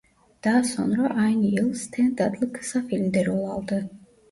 Daha 0.43 0.63
sonra 0.63 1.15
aynı 1.15 1.45
yıl 1.45 1.73
"Stand" 1.73 2.19
adlı 2.19 2.53
kısa 2.53 2.81
filmde 2.87 3.25
rol 3.25 3.43
aldı. 3.45 3.89